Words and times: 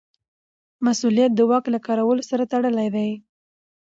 مسوولیت 0.85 1.31
د 1.35 1.39
واک 1.49 1.65
له 1.73 1.79
کارولو 1.87 2.23
سره 2.29 2.43
تړلی 2.51 2.89
دی. 2.95 3.09